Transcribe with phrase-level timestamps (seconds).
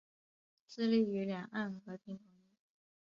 [0.67, 2.57] 致力于两岸和平统一。